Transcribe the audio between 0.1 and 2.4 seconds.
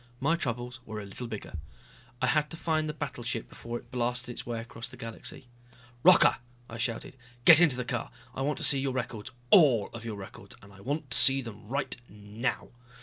My troubles were a little bigger. I